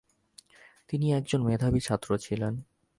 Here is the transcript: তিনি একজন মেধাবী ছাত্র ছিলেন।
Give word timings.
তিনি 0.89 1.13
একজন 1.13 1.41
মেধাবী 1.43 1.79
ছাত্র 1.79 2.09
ছিলেন। 2.17 2.53